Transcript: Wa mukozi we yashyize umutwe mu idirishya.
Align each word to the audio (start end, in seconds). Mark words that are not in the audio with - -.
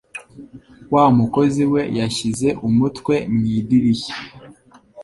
Wa 0.93 1.05
mukozi 1.17 1.63
we 1.71 1.81
yashyize 1.99 2.47
umutwe 2.67 3.15
mu 3.33 3.43
idirishya. 3.59 4.15